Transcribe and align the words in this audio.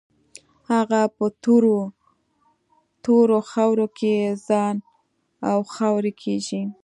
هغه 0.71 1.01
په 1.15 1.25
تورو 3.03 3.37
خاورو 3.51 3.87
کې 3.97 4.13
ځي 4.45 4.65
او 5.49 5.59
خاورې 5.73 6.11
کېږي. 6.21 6.61